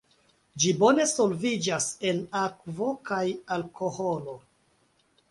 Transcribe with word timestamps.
Ĝi 0.61 0.69
bone 0.83 1.03
solviĝas 1.09 1.89
en 2.11 2.21
akvo 2.39 2.87
kaj 3.09 3.19
alkoholo. 3.57 4.35